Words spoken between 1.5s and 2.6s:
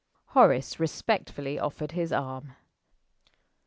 offered his arm.